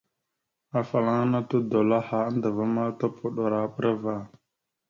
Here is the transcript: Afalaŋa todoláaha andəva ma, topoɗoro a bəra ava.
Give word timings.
Afalaŋa 0.79 1.39
todoláaha 1.49 2.17
andəva 2.29 2.65
ma, 2.73 2.83
topoɗoro 2.99 3.57
a 3.65 3.71
bəra 3.75 3.89
ava. 3.97 4.15